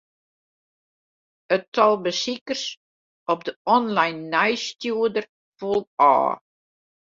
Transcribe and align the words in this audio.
It 1.57 1.63
tal 1.79 1.93
besikers 2.05 2.63
op 3.33 3.39
de 3.47 3.53
online 3.75 4.19
nijsstjoerder 4.33 5.25
foel 5.57 5.81
ôf. 6.13 6.39